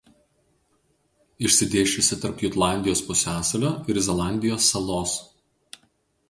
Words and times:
Išsidėsčiusi 1.49 2.17
tarp 2.23 2.41
Jutlandijos 2.45 3.03
pusiasalio 3.11 3.71
ir 3.95 4.01
Zelandijos 4.09 4.71
salos. 4.75 5.15